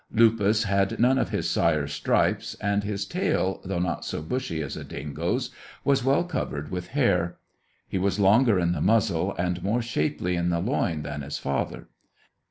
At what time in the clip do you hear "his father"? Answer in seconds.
11.21-11.87